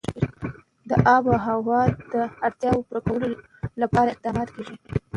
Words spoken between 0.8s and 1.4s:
د آب